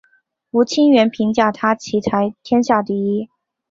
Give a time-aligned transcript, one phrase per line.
[0.49, 3.29] 吴清源评价他棋才天下第一。